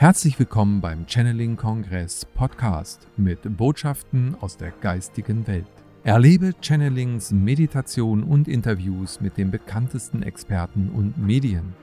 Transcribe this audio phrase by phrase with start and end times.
[0.00, 5.66] Herzlich willkommen beim Channeling Kongress Podcast mit Botschaften aus der geistigen Welt.
[6.04, 11.74] Erlebe Channelings, Meditation und Interviews mit den bekanntesten Experten und Medien.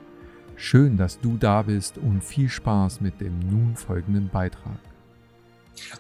[0.55, 4.79] Schön, dass du da bist und viel Spaß mit dem nun folgenden Beitrag.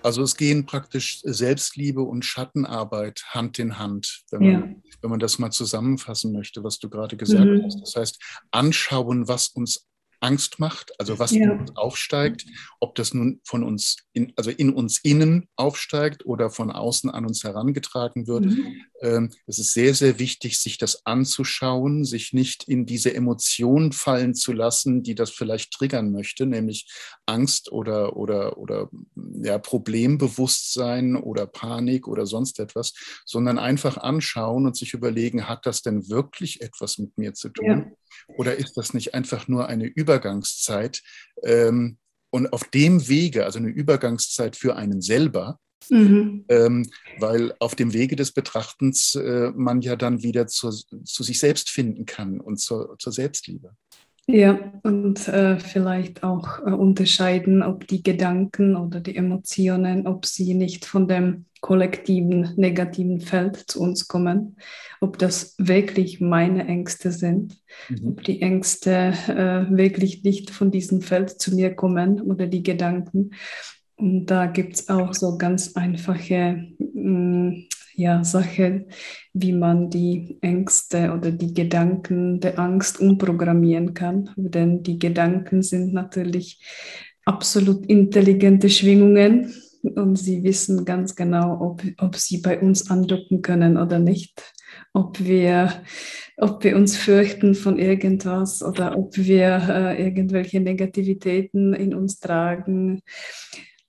[0.01, 4.91] Also es gehen praktisch Selbstliebe und Schattenarbeit Hand in Hand, wenn man, ja.
[5.01, 7.63] wenn man das mal zusammenfassen möchte, was du gerade gesagt mhm.
[7.65, 7.81] hast.
[7.81, 9.85] Das heißt, anschauen, was uns
[10.25, 11.43] Angst macht, also was ja.
[11.43, 12.45] in uns aufsteigt,
[12.79, 17.25] ob das nun von uns, in, also in uns innen aufsteigt oder von außen an
[17.25, 18.45] uns herangetragen wird.
[18.45, 18.81] Mhm.
[19.01, 24.33] Ähm, es ist sehr, sehr wichtig, sich das anzuschauen, sich nicht in diese Emotion fallen
[24.33, 26.87] zu lassen, die das vielleicht triggern möchte, nämlich
[27.25, 28.89] Angst oder, oder, oder
[29.41, 32.93] ja, Problembewusstsein oder Panik oder sonst etwas,
[33.25, 37.65] sondern einfach anschauen und sich überlegen, hat das denn wirklich etwas mit mir zu tun?
[37.65, 38.35] Ja.
[38.37, 41.01] Oder ist das nicht einfach nur eine Übergangszeit?
[41.43, 41.97] Ähm,
[42.29, 46.45] und auf dem Wege, also eine Übergangszeit für einen selber, Mhm.
[46.49, 46.89] Ähm,
[47.19, 51.69] weil auf dem Wege des Betrachtens äh, man ja dann wieder zur, zu sich selbst
[51.69, 53.75] finden kann und zur, zur Selbstliebe.
[54.27, 60.55] Ja, und äh, vielleicht auch äh, unterscheiden, ob die Gedanken oder die Emotionen, ob sie
[60.55, 64.57] nicht von dem kollektiven negativen Feld zu uns kommen,
[64.99, 68.07] ob das wirklich meine Ängste sind, mhm.
[68.09, 73.31] ob die Ängste äh, wirklich nicht von diesem Feld zu mir kommen oder die Gedanken.
[73.95, 78.85] Und da gibt es auch so ganz einfache mh, mm, ja, Sache,
[79.33, 84.29] wie man die Ängste oder die Gedanken der Angst umprogrammieren kann.
[84.35, 86.61] Denn die Gedanken sind natürlich
[87.25, 93.77] absolut intelligente Schwingungen und sie wissen ganz genau, ob, ob sie bei uns andocken können
[93.77, 94.53] oder nicht.
[94.93, 95.71] Ob wir,
[96.37, 103.01] ob wir uns fürchten von irgendwas oder ob wir äh, irgendwelche Negativitäten in uns tragen.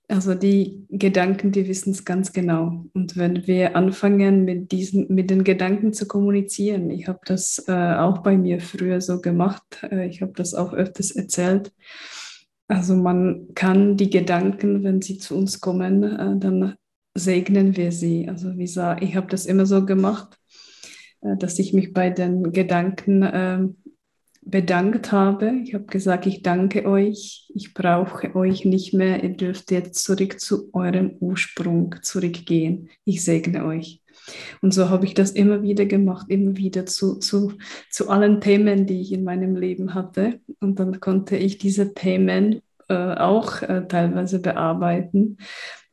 [0.09, 2.85] Also die Gedanken, die wissen es ganz genau.
[2.93, 7.73] Und wenn wir anfangen, mit, diesen, mit den Gedanken zu kommunizieren, ich habe das äh,
[7.73, 11.73] auch bei mir früher so gemacht, äh, ich habe das auch öfters erzählt.
[12.69, 16.75] Also man kann die Gedanken, wenn sie zu uns kommen, äh, dann
[17.13, 18.29] segnen wir sie.
[18.29, 20.39] Also wie gesagt, ich habe das immer so gemacht,
[21.21, 23.77] äh, dass ich mich bei den Gedanken ähm,
[24.49, 25.53] bedankt habe.
[25.63, 30.39] Ich habe gesagt, ich danke euch, ich brauche euch nicht mehr, ihr dürft jetzt zurück
[30.39, 32.89] zu eurem Ursprung zurückgehen.
[33.03, 34.01] Ich segne euch.
[34.61, 37.53] Und so habe ich das immer wieder gemacht, immer wieder zu, zu,
[37.89, 40.39] zu allen Themen, die ich in meinem Leben hatte.
[40.59, 45.37] Und dann konnte ich diese Themen äh, auch äh, teilweise bearbeiten.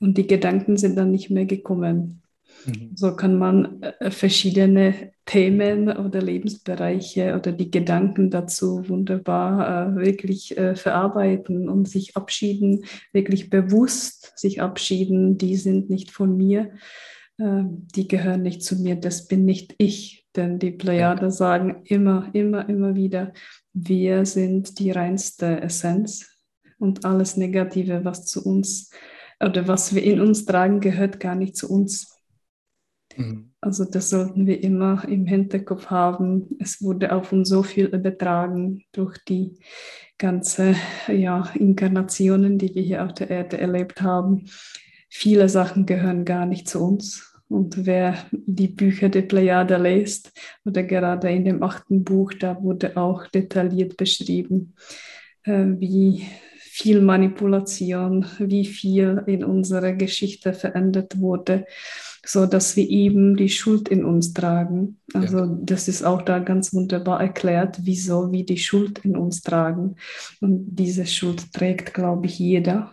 [0.01, 2.24] Und die Gedanken sind dann nicht mehr gekommen.
[2.67, 2.91] Mhm.
[2.95, 10.57] So kann man äh, verschiedene Themen oder Lebensbereiche oder die Gedanken dazu wunderbar äh, wirklich
[10.57, 15.39] äh, verarbeiten und sich abschieden, wirklich bewusst sich abschieden.
[15.39, 16.71] Die sind nicht von mir,
[17.37, 20.25] die gehören nicht zu mir, das bin nicht ich.
[20.37, 23.33] Denn die Plejader sagen immer, immer, immer wieder,
[23.73, 26.29] wir sind die reinste Essenz
[26.79, 28.91] und alles Negative, was zu uns
[29.41, 32.14] oder was wir in uns tragen, gehört gar nicht zu uns.
[33.17, 33.51] Mhm.
[33.61, 36.57] Also das sollten wir immer im Hinterkopf haben.
[36.59, 39.59] Es wurde auf uns so viel übertragen durch die
[40.19, 40.75] ganze
[41.09, 44.47] ja, Inkarnationen, die wir hier auf der Erde erlebt haben.
[45.09, 47.35] Viele Sachen gehören gar nicht zu uns.
[47.49, 50.33] Und wer die Bücher der Plejade liest
[50.65, 54.75] oder gerade in dem achten Buch, da wurde auch detailliert beschrieben,
[55.45, 56.27] äh, wie
[56.75, 61.67] viel Manipulation, wie viel in unserer Geschichte verändert wurde
[62.27, 64.99] so dass wir eben die Schuld in uns tragen.
[65.13, 65.59] Also ja.
[65.61, 69.97] das ist auch da ganz wunderbar erklärt, wieso wir die Schuld in uns tragen.
[70.41, 72.93] Und diese Schuld trägt, glaube ich, jeder.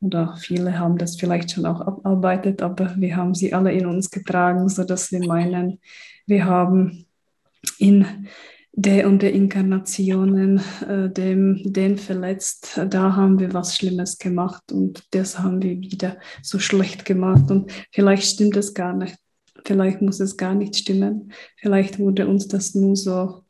[0.00, 4.10] Oder viele haben das vielleicht schon auch abarbeitet, aber wir haben sie alle in uns
[4.10, 5.80] getragen, sodass wir meinen,
[6.26, 7.06] wir haben
[7.78, 8.06] in
[8.80, 15.02] der und der Inkarnationen äh, dem, den verletzt, da haben wir was Schlimmes gemacht und
[15.10, 19.16] das haben wir wieder so schlecht gemacht und vielleicht stimmt es gar nicht.
[19.64, 21.32] Vielleicht muss es gar nicht stimmen.
[21.56, 23.42] Vielleicht wurde uns das nur so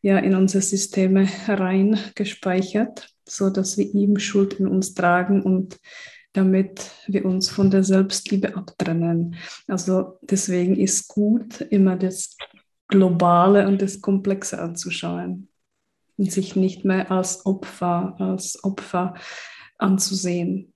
[0.00, 5.76] ja, in unsere Systeme reingespeichert, so dass wir eben Schuld in uns tragen und
[6.32, 9.34] damit wir uns von der Selbstliebe abtrennen.
[9.66, 12.36] Also deswegen ist gut, immer das
[12.90, 15.48] Globale und das Komplexe anzuschauen
[16.16, 19.14] und sich nicht mehr als Opfer, als Opfer
[19.78, 20.72] anzusehen.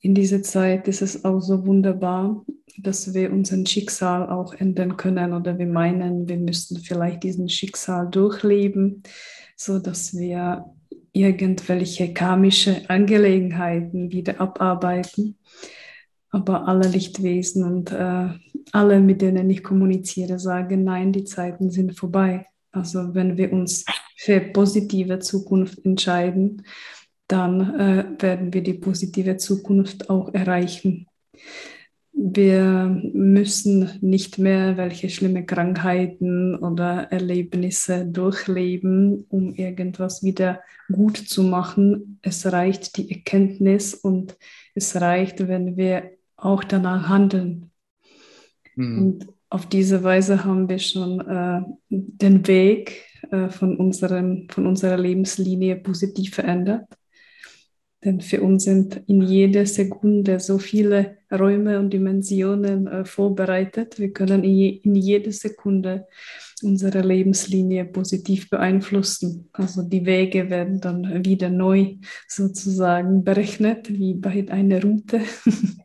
[0.00, 2.44] In dieser Zeit ist es auch so wunderbar,
[2.78, 8.10] dass wir unseren Schicksal auch ändern können oder wir meinen, wir müssten vielleicht diesen Schicksal
[8.10, 9.02] durchleben,
[9.56, 10.64] so dass wir
[11.12, 15.38] irgendwelche karmische Angelegenheiten wieder abarbeiten.
[16.34, 18.28] Aber alle Lichtwesen und äh,
[18.72, 22.46] alle, mit denen ich kommuniziere, sagen, nein, die Zeiten sind vorbei.
[22.72, 23.84] Also wenn wir uns
[24.16, 26.64] für positive Zukunft entscheiden,
[27.28, 31.06] dann äh, werden wir die positive Zukunft auch erreichen.
[32.12, 41.44] Wir müssen nicht mehr welche schlimme Krankheiten oder Erlebnisse durchleben, um irgendwas wieder gut zu
[41.44, 42.18] machen.
[42.22, 44.36] Es reicht die Erkenntnis und
[44.74, 47.70] es reicht, wenn wir auch danach handeln.
[48.76, 48.98] Mhm.
[48.98, 54.96] Und auf diese Weise haben wir schon äh, den Weg äh, von, unserem, von unserer
[54.96, 56.86] Lebenslinie positiv verändert.
[58.04, 63.98] Denn für uns sind in jeder Sekunde so viele Räume und Dimensionen äh, vorbereitet.
[63.98, 66.06] Wir können in, je, in jeder Sekunde
[66.62, 69.48] unsere Lebenslinie positiv beeinflussen.
[69.52, 71.96] Also die Wege werden dann wieder neu
[72.28, 75.20] sozusagen berechnet, wie bei einer Route.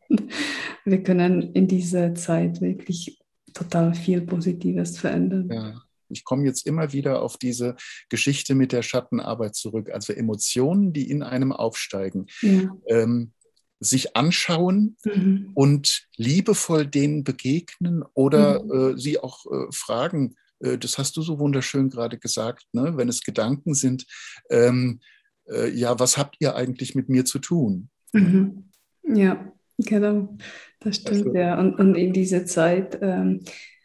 [0.85, 3.19] Wir können in dieser Zeit wirklich
[3.53, 5.49] total viel Positives verändern.
[5.51, 5.81] Ja.
[6.09, 7.75] Ich komme jetzt immer wieder auf diese
[8.09, 9.91] Geschichte mit der Schattenarbeit zurück.
[9.91, 12.25] Also Emotionen, die in einem aufsteigen.
[12.41, 12.75] Ja.
[12.87, 13.33] Ähm,
[13.79, 15.51] sich anschauen mhm.
[15.53, 18.71] und liebevoll denen begegnen oder mhm.
[18.71, 20.35] äh, sie auch äh, fragen.
[20.59, 22.97] Äh, das hast du so wunderschön gerade gesagt, ne?
[22.97, 24.05] wenn es Gedanken sind.
[24.49, 24.99] Ähm,
[25.47, 27.89] äh, ja, was habt ihr eigentlich mit mir zu tun?
[28.11, 28.69] Mhm.
[29.03, 30.37] Ja, genau,
[30.79, 31.27] das stimmt.
[31.27, 31.59] Also, ja.
[31.59, 33.41] Und, und in dieser Zeit ähm,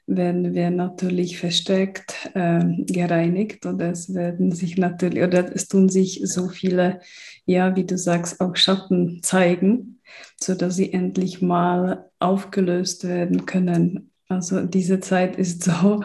[0.06, 6.20] werden wir natürlich verstärkt äh, gereinigt oder es werden sich natürlich oder es tun sich
[6.24, 7.00] so viele,
[7.46, 10.00] ja, wie du sagst, auch Schatten zeigen,
[10.40, 14.10] sodass sie endlich mal aufgelöst werden können.
[14.28, 16.02] Also diese Zeit ist so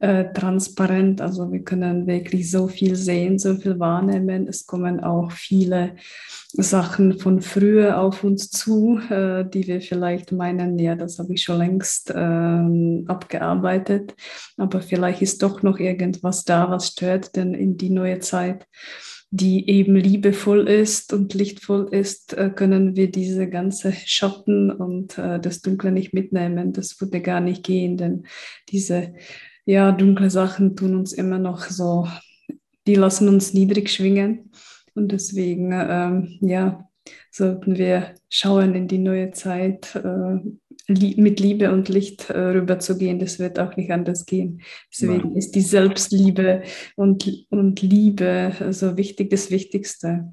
[0.00, 4.46] äh, transparent, also wir können wirklich so viel sehen, so viel wahrnehmen.
[4.48, 5.96] Es kommen auch viele
[6.52, 11.42] Sachen von früher auf uns zu, äh, die wir vielleicht meinen, ja, das habe ich
[11.42, 14.14] schon längst ähm, abgearbeitet,
[14.56, 18.66] aber vielleicht ist doch noch irgendwas da, was stört denn in die neue Zeit
[19.30, 25.38] die eben liebevoll ist und lichtvoll ist, äh, können wir diese ganze Schatten und äh,
[25.38, 26.72] das Dunkle nicht mitnehmen.
[26.72, 28.24] Das würde gar nicht gehen, denn
[28.70, 29.14] diese
[29.66, 32.08] ja, dunkle Sachen tun uns immer noch so,
[32.86, 34.50] die lassen uns niedrig schwingen.
[34.94, 36.88] Und deswegen, ähm, ja,
[37.30, 40.38] sollten wir schauen in die neue Zeit, äh,
[40.86, 43.18] mit Liebe und Licht äh, rüberzugehen.
[43.18, 44.62] Das wird auch nicht anders gehen.
[44.92, 45.36] Deswegen Nein.
[45.36, 46.62] ist die Selbstliebe
[46.96, 50.32] und, und Liebe so also wichtig, das Wichtigste.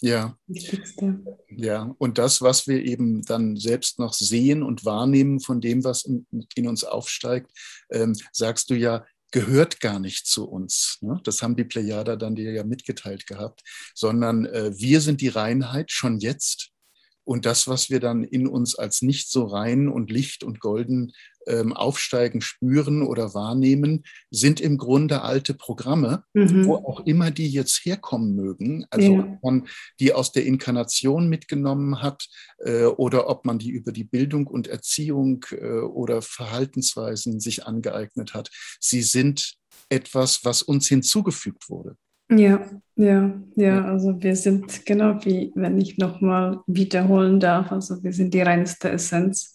[0.00, 0.36] Ja.
[0.46, 1.22] Wichtigste.
[1.48, 6.04] Ja, und das, was wir eben dann selbst noch sehen und wahrnehmen von dem, was
[6.04, 7.50] in, in uns aufsteigt,
[7.90, 10.98] ähm, sagst du ja, gehört gar nicht zu uns.
[11.00, 11.20] Ne?
[11.24, 13.62] Das haben die Plejader dann dir ja mitgeteilt gehabt,
[13.94, 16.70] sondern äh, wir sind die Reinheit schon jetzt.
[17.24, 21.12] Und das, was wir dann in uns als nicht so rein und licht und golden
[21.46, 26.66] ähm, aufsteigen, spüren oder wahrnehmen, sind im Grunde alte Programme, mhm.
[26.66, 28.84] wo auch immer die jetzt herkommen mögen.
[28.90, 29.20] Also ja.
[29.20, 29.68] ob man
[30.00, 32.28] die aus der Inkarnation mitgenommen hat
[32.58, 38.34] äh, oder ob man die über die Bildung und Erziehung äh, oder Verhaltensweisen sich angeeignet
[38.34, 38.50] hat.
[38.80, 39.54] Sie sind
[39.88, 41.96] etwas, was uns hinzugefügt wurde.
[42.30, 42.60] Ja,
[42.96, 48.34] ja, ja, also wir sind genau wie, wenn ich nochmal wiederholen darf, also wir sind
[48.34, 49.54] die reinste Essenz.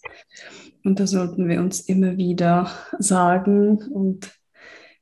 [0.84, 4.30] Und das sollten wir uns immer wieder sagen und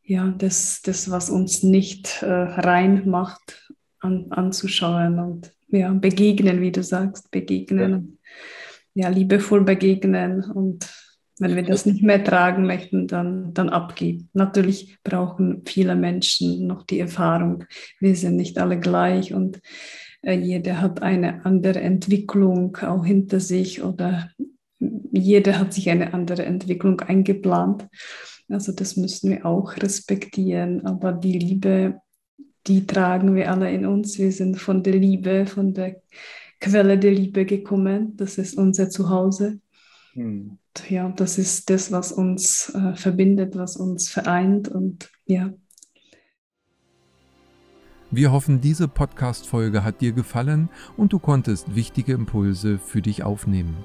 [0.02, 3.70] ja, das, das was uns nicht äh, rein macht,
[4.00, 8.18] an, anzuschauen und ja, begegnen, wie du sagst, begegnen.
[8.94, 9.04] Ja.
[9.04, 10.88] ja, liebevoll begegnen und
[11.40, 14.28] wenn wir das nicht mehr tragen möchten, dann, dann abgeben.
[14.32, 17.64] Natürlich brauchen viele Menschen noch die Erfahrung.
[18.00, 19.60] Wir sind nicht alle gleich und
[20.22, 24.30] äh, jeder hat eine andere Entwicklung auch hinter sich oder
[25.12, 27.88] jeder hat sich eine andere Entwicklung eingeplant.
[28.48, 30.86] Also das müssen wir auch respektieren.
[30.86, 32.00] Aber die Liebe,
[32.66, 34.18] die tragen wir alle in uns.
[34.18, 36.00] Wir sind von der Liebe, von der
[36.60, 38.16] Quelle der Liebe gekommen.
[38.16, 39.60] Das ist unser Zuhause.
[40.14, 40.58] Hm.
[40.88, 45.52] Ja, das ist das, was uns äh, verbindet, was uns vereint und ja.
[48.10, 53.76] Wir hoffen, diese Podcast-Folge hat dir gefallen und du konntest wichtige Impulse für dich aufnehmen.